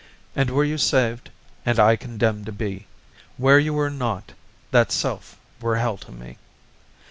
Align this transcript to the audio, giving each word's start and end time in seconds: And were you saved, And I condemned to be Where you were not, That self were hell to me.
And 0.35 0.49
were 0.49 0.63
you 0.63 0.79
saved, 0.79 1.29
And 1.63 1.77
I 1.79 1.95
condemned 1.95 2.47
to 2.47 2.51
be 2.51 2.87
Where 3.37 3.59
you 3.59 3.75
were 3.75 3.91
not, 3.91 4.31
That 4.71 4.91
self 4.91 5.37
were 5.61 5.75
hell 5.75 5.97
to 5.97 6.11
me. 6.11 6.37